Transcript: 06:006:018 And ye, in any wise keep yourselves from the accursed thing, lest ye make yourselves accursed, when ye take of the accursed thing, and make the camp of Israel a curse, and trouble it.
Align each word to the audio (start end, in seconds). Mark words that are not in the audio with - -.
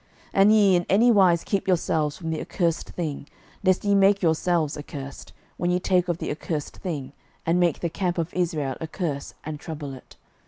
06:006:018 0.29 0.29
And 0.41 0.51
ye, 0.51 0.75
in 0.77 0.85
any 0.89 1.11
wise 1.11 1.43
keep 1.43 1.67
yourselves 1.67 2.17
from 2.17 2.31
the 2.31 2.41
accursed 2.41 2.89
thing, 2.89 3.27
lest 3.63 3.85
ye 3.85 3.93
make 3.93 4.23
yourselves 4.23 4.75
accursed, 4.75 5.31
when 5.57 5.69
ye 5.69 5.77
take 5.79 6.07
of 6.07 6.17
the 6.17 6.31
accursed 6.31 6.77
thing, 6.77 7.13
and 7.45 7.59
make 7.59 7.81
the 7.81 7.87
camp 7.91 8.17
of 8.17 8.33
Israel 8.33 8.75
a 8.81 8.87
curse, 8.87 9.35
and 9.43 9.59
trouble 9.59 9.93
it. 9.93 10.15